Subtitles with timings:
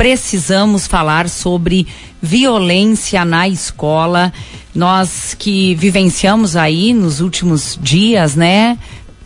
[0.00, 1.86] precisamos falar sobre
[2.22, 4.32] violência na escola.
[4.74, 8.78] Nós que vivenciamos aí nos últimos dias, né?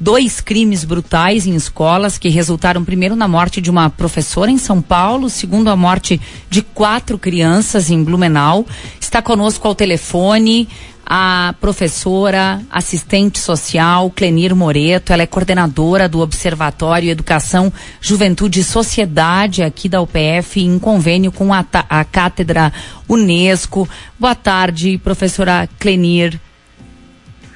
[0.00, 4.80] dois crimes brutais em escolas que resultaram primeiro na morte de uma professora em São
[4.80, 8.66] Paulo, segundo a morte de quatro crianças em Blumenau.
[8.98, 10.66] Está conosco ao telefone
[11.04, 15.12] a professora, assistente social, Clenir Moreto.
[15.12, 21.52] Ela é coordenadora do Observatório Educação, Juventude e Sociedade aqui da UPF, em convênio com
[21.52, 22.72] a, a Cátedra
[23.08, 23.88] Unesco.
[24.18, 26.40] Boa tarde, professora Clenir.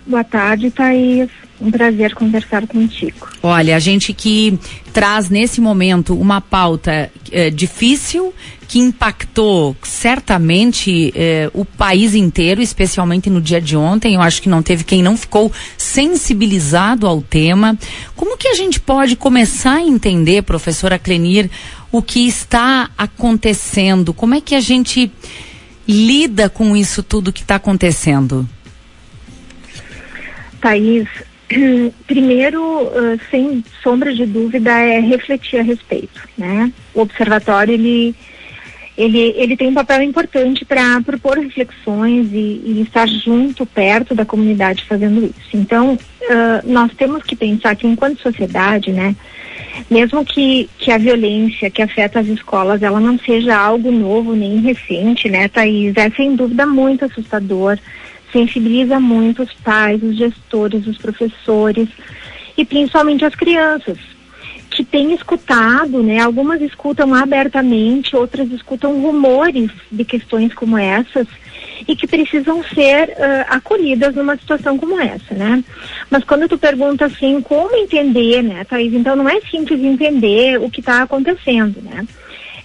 [0.06, 1.28] Boa tarde, Thaís.
[1.60, 3.28] Um prazer conversar contigo.
[3.42, 4.58] Olha, a gente que
[4.92, 8.32] traz nesse momento uma pauta é, difícil,
[8.68, 14.14] que impactou certamente é, o país inteiro, especialmente no dia de ontem.
[14.14, 17.76] Eu acho que não teve quem não ficou sensibilizado ao tema.
[18.14, 21.50] Como que a gente pode começar a entender, professora Clenir,
[21.90, 24.12] o que está acontecendo?
[24.12, 25.10] Como é que a gente
[25.88, 28.46] lida com isso tudo que está acontecendo?
[30.66, 31.06] Thaís,
[32.08, 32.90] primeiro,
[33.30, 36.72] sem sombra de dúvida, é refletir a respeito, né?
[36.92, 38.16] O observatório, ele,
[38.98, 44.24] ele, ele tem um papel importante para propor reflexões e, e, estar junto, perto da
[44.24, 45.56] comunidade fazendo isso.
[45.56, 49.14] Então, uh, nós temos que pensar que enquanto sociedade, né,
[49.88, 54.58] mesmo que, que a violência que afeta as escolas, ela não seja algo novo nem
[54.58, 57.78] recente, né, Thaís, é sem dúvida muito assustador,
[58.36, 61.88] sensibiliza muito os pais, os gestores, os professores
[62.56, 63.98] e principalmente as crianças
[64.70, 66.20] que têm escutado, né?
[66.20, 71.26] Algumas escutam abertamente, outras escutam rumores de questões como essas
[71.88, 75.64] e que precisam ser uh, acolhidas numa situação como essa, né?
[76.10, 78.92] Mas quando tu pergunta assim, como entender, né, Thaís?
[78.92, 82.06] Então não é simples entender o que está acontecendo, né?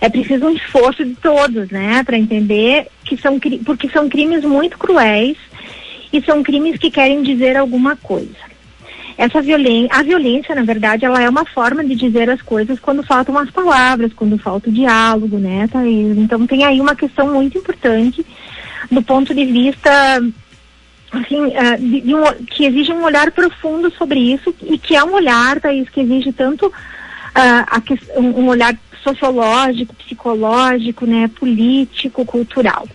[0.02, 4.76] É preciso um esforço de todos, né, para entender que são porque são crimes muito
[4.78, 5.38] cruéis
[6.12, 8.52] e são crimes que querem dizer alguma coisa.
[9.18, 13.04] Essa violência, a violência, na verdade, ela é uma forma de dizer as coisas quando
[13.04, 15.70] faltam as palavras, quando falta o diálogo, né?
[16.18, 18.26] Então tem aí uma questão muito importante
[18.90, 19.92] do ponto de vista
[21.12, 25.04] assim, uh, de, de um, que exige um olhar profundo sobre isso e que é
[25.04, 26.72] um olhar, Thaís, que exige tanto uh,
[27.36, 27.82] a,
[28.18, 32.88] um, um olhar sociológico, psicológico, né, político, cultural.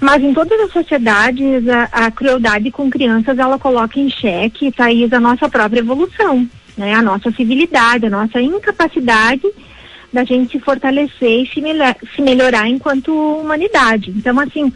[0.00, 5.12] Mas em todas as sociedades, a, a crueldade com crianças, ela coloca em xeque, Thaís,
[5.12, 6.94] a nossa própria evolução, né?
[6.94, 9.46] A nossa civilidade, a nossa incapacidade
[10.12, 14.10] da gente se fortalecer e se, melhor, se melhorar enquanto humanidade.
[14.10, 14.72] Então, assim,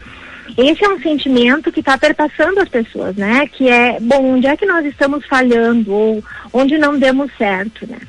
[0.57, 3.47] esse é um sentimento que está perpassando as pessoas, né?
[3.47, 7.99] Que é, bom, onde é que nós estamos falhando ou onde não demos certo, né?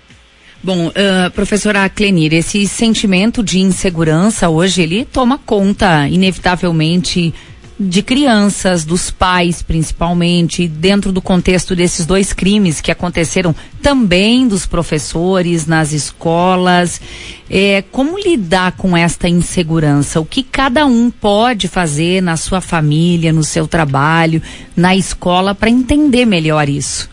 [0.63, 7.33] Bom, uh, professora Clenir, esse sentimento de insegurança hoje ele toma conta, inevitavelmente,
[7.79, 14.67] de crianças, dos pais principalmente, dentro do contexto desses dois crimes que aconteceram também dos
[14.67, 17.01] professores nas escolas.
[17.49, 20.21] É, como lidar com esta insegurança?
[20.21, 24.43] O que cada um pode fazer na sua família, no seu trabalho,
[24.77, 27.09] na escola, para entender melhor isso?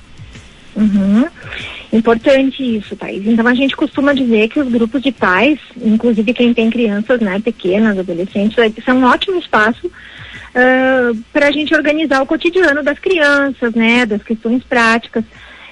[0.76, 1.28] Uhum.
[1.98, 3.26] Importante isso, Thaís.
[3.26, 7.40] Então a gente costuma dizer que os grupos de pais, inclusive quem tem crianças né,
[7.40, 13.74] pequenas, adolescentes, são um ótimo espaço uh, para a gente organizar o cotidiano das crianças,
[13.74, 15.24] né, das questões práticas.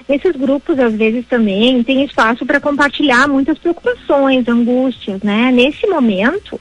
[0.08, 5.50] Esses grupos, às vezes, também têm espaço para compartilhar muitas preocupações, angústias, né?
[5.50, 6.60] Nesse momento,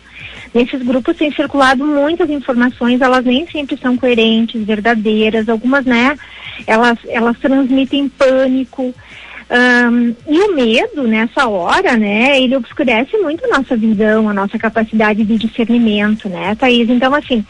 [0.51, 6.17] nesses grupos tem circulado muitas informações, elas nem sempre são coerentes, verdadeiras, algumas, né,
[6.65, 8.93] elas, elas transmitem pânico,
[9.49, 14.57] um, e o medo, nessa hora, né, ele obscurece muito a nossa visão, a nossa
[14.57, 16.89] capacidade de discernimento, né, Thaís?
[16.89, 17.45] Então, assim,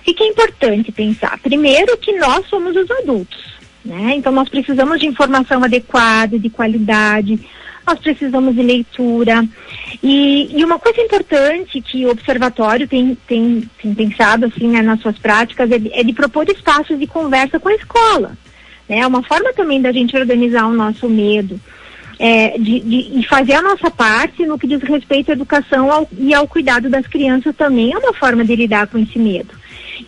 [0.00, 1.38] o que é importante pensar?
[1.38, 4.14] Primeiro que nós somos os adultos, né?
[4.16, 7.38] Então, nós precisamos de informação adequada, de qualidade,
[7.86, 9.46] nós precisamos de leitura.
[10.02, 15.00] E, e uma coisa importante que o observatório tem, tem, tem pensado, assim, né, nas
[15.00, 18.36] suas práticas, é de, é de propor espaços de conversa com a escola.
[18.88, 18.98] Né?
[18.98, 21.60] É uma forma também da gente organizar o nosso medo.
[22.18, 26.32] É, de, de, fazer a nossa parte no que diz respeito à educação ao, e
[26.32, 29.54] ao cuidado das crianças também é uma forma de lidar com esse medo.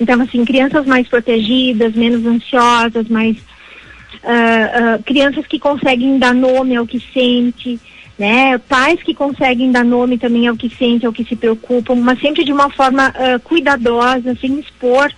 [0.01, 6.77] Então, assim, crianças mais protegidas, menos ansiosas, mais uh, uh, crianças que conseguem dar nome
[6.77, 7.79] ao que sente,
[8.19, 8.59] né?
[8.59, 12.45] Pais que conseguem dar nome também ao que sente, ao que se preocupam, mas sempre
[12.45, 15.13] de uma forma uh, cuidadosa, sem expor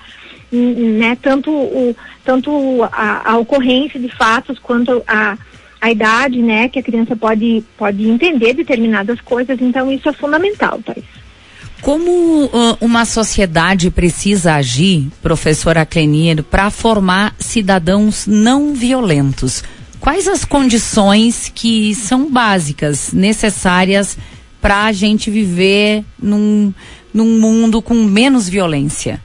[0.53, 5.39] né, tanto, o, tanto a, a ocorrência de fatos quanto a,
[5.81, 10.81] a idade, né, que a criança pode, pode entender determinadas coisas, então isso é fundamental,
[10.83, 11.05] Thais.
[11.81, 19.65] Como uh, uma sociedade precisa agir, professora Clenir, para formar cidadãos não violentos?
[19.99, 24.19] Quais as condições que são básicas, necessárias
[24.61, 26.73] para a gente viver num,
[27.15, 29.21] num mundo com menos violência?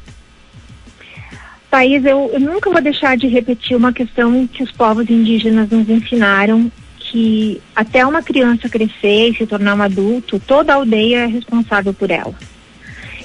[1.76, 5.90] Thaís, eu, eu nunca vou deixar de repetir uma questão que os povos indígenas nos
[5.90, 11.26] ensinaram, que até uma criança crescer e se tornar um adulto, toda a aldeia é
[11.26, 12.34] responsável por ela.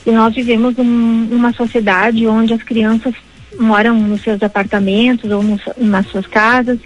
[0.05, 3.15] E nós vivemos um, uma sociedade onde as crianças
[3.57, 6.81] moram nos seus apartamentos ou nos, nas suas casas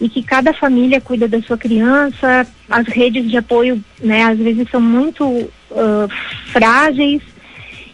[0.00, 4.68] e que cada família cuida da sua criança, as redes de apoio, né, às vezes
[4.68, 6.08] são muito uh,
[6.50, 7.22] frágeis.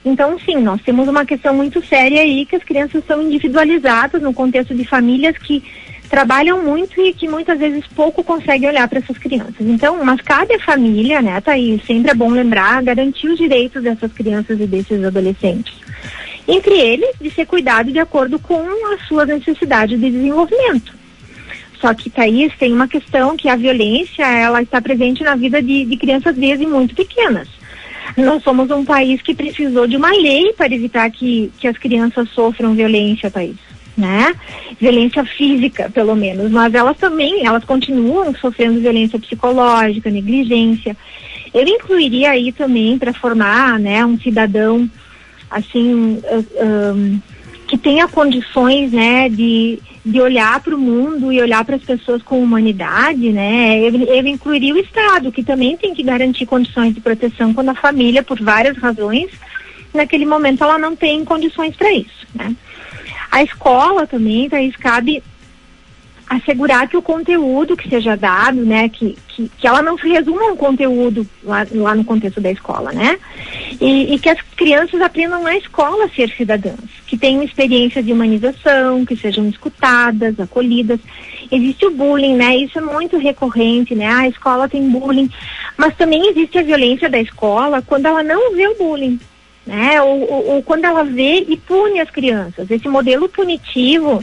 [0.05, 4.35] Então, sim, nós temos uma questão muito séria aí que as crianças são individualizadas no
[4.35, 5.65] contexto de famílias que
[6.11, 9.61] trabalham muito e que muitas vezes pouco conseguem olhar para essas crianças.
[9.61, 14.13] Então, mas cada família, né, tá aí, sempre é bom lembrar, garantir os direitos dessas
[14.13, 15.75] crianças e desses adolescentes.
[16.47, 20.95] Entre eles, de ser cuidado de acordo com as suas necessidades de desenvolvimento.
[21.81, 25.85] Só que, Thaís, tem uma questão que a violência, ela está presente na vida de,
[25.85, 27.49] de crianças desde muito pequenas.
[28.17, 32.29] Nós somos um país que precisou de uma lei para evitar que, que as crianças
[32.31, 33.57] sofram violência, Thaís.
[33.97, 34.35] Né?
[34.81, 40.97] Violência física, pelo menos, mas elas também, elas continuam sofrendo violência psicológica, negligência.
[41.53, 44.91] Eu incluiria aí também para formar, né, um cidadão
[45.49, 47.21] assim uh, um,
[47.69, 52.23] que tenha condições, né, de de olhar para o mundo e olhar para as pessoas
[52.23, 53.79] com humanidade, né?
[53.81, 57.75] Eu, eu incluiria o Estado, que também tem que garantir condições de proteção quando a
[57.75, 59.31] família, por várias razões,
[59.95, 62.55] naquele momento ela não tem condições para isso, né?
[63.31, 65.23] A escola também, Thaís, cabe
[66.37, 70.45] assegurar que o conteúdo que seja dado, né, que, que, que ela não se resuma
[70.47, 73.19] um conteúdo lá, lá no contexto da escola, né?
[73.81, 78.13] E, e, que as crianças aprendam na escola a ser cidadãs, que tenham experiência de
[78.13, 81.01] humanização, que sejam escutadas, acolhidas.
[81.51, 82.57] Existe o bullying, né?
[82.57, 84.07] Isso é muito recorrente, né?
[84.07, 85.31] A escola tem bullying,
[85.77, 89.19] mas também existe a violência da escola quando ela não vê o bullying,
[89.67, 90.01] né?
[90.01, 92.71] Ou, ou, ou quando ela vê e pune as crianças.
[92.71, 94.23] Esse modelo punitivo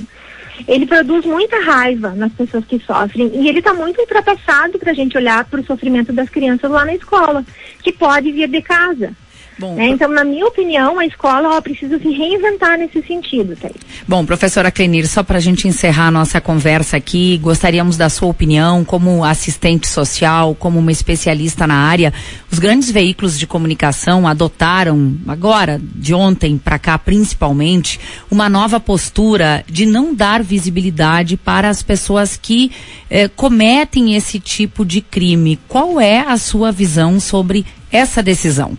[0.68, 4.94] ele produz muita raiva nas pessoas que sofrem e ele está muito ultrapassado para a
[4.94, 7.46] gente olhar para o sofrimento das crianças lá na escola,
[7.82, 9.14] que pode vir de casa.
[9.62, 9.90] Bom, né?
[9.90, 13.76] Então, na minha opinião, a escola precisa se reinventar nesse sentido, Thaís.
[14.08, 18.28] Bom, professora Clenir, só para a gente encerrar a nossa conversa aqui, gostaríamos da sua
[18.28, 22.12] opinião como assistente social, como uma especialista na área.
[22.52, 28.00] Os grandes veículos de comunicação adotaram, agora, de ontem para cá principalmente,
[28.32, 32.72] uma nova postura de não dar visibilidade para as pessoas que
[33.12, 35.60] eh, cometem esse tipo de crime.
[35.68, 38.76] Qual é a sua visão sobre essa decisão?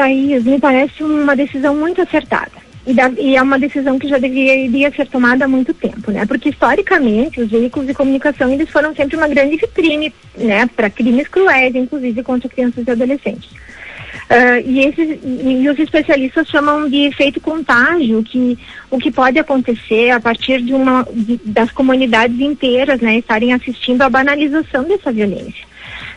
[0.00, 2.52] Thaís, me parece uma decisão muito acertada.
[2.86, 6.24] E, da, e, é uma decisão que já deveria ser tomada há muito tempo, né?
[6.24, 10.66] Porque historicamente os veículos de comunicação eles foram sempre uma grande vitrine, né?
[10.74, 13.50] Para crimes cruéis, inclusive contra crianças e adolescentes.
[13.50, 18.58] Uh, e, esses, e, os especialistas chamam de efeito contágio, que
[18.90, 24.00] o que pode acontecer a partir de uma de, das comunidades inteiras, né, estarem assistindo
[24.00, 25.69] à banalização dessa violência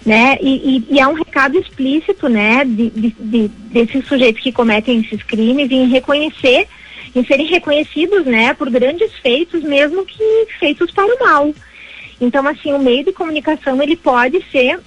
[0.06, 0.38] né?
[0.41, 4.99] E, e, e, é um recado explícito, né, de, de, de, desses sujeitos que cometem
[4.99, 6.68] esses crimes em reconhecer,
[7.16, 11.54] em serem reconhecidos, né, por grandes feitos, mesmo que feitos para o mal.
[12.19, 14.80] Então, assim, o meio de comunicação ele pode ser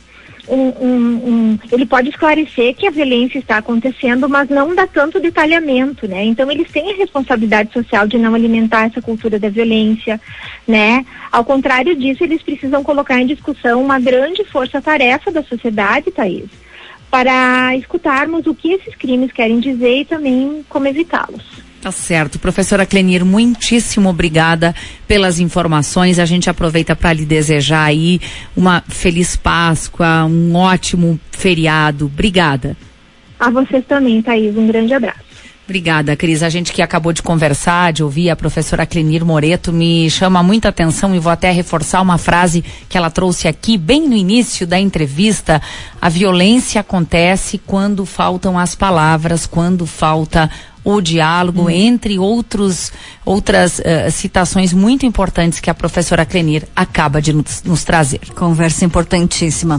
[0.49, 5.21] um, um, um, ele pode esclarecer que a violência está acontecendo, mas não dá tanto
[5.21, 6.25] detalhamento, né?
[6.25, 10.21] Então eles têm a responsabilidade social de não alimentar essa cultura da violência,
[10.67, 11.05] né?
[11.33, 16.51] Ao contrário disso, eles precisam colocar em discussão uma grande força-tarefa da sociedade, Thaís,
[17.11, 21.67] para escutarmos o que esses crimes querem dizer e também como evitá-los.
[21.87, 22.41] Tá certo.
[22.41, 24.75] Professora Clenir, muitíssimo obrigada
[25.07, 26.19] pelas informações.
[26.19, 28.21] A gente aproveita para lhe desejar aí
[28.57, 32.07] uma feliz Páscoa, um ótimo feriado.
[32.07, 32.77] Obrigada.
[33.39, 34.57] A vocês também, Thaís.
[34.57, 35.21] Um grande abraço.
[35.65, 36.43] Obrigada, Cris.
[36.43, 40.71] A gente que acabou de conversar, de ouvir a professora Clenir Moreto, me chama muita
[40.71, 44.79] atenção e vou até reforçar uma frase que ela trouxe aqui bem no início da
[44.79, 45.63] entrevista.
[46.01, 50.51] A violência acontece quando faltam as palavras, quando falta
[50.87, 51.71] o diálogo, hum.
[51.71, 52.93] entre outros,
[53.25, 58.21] outras uh, citações muito importantes que a professora Clenir acaba de nos, nos trazer.
[58.37, 59.75] Conversa importantíssima.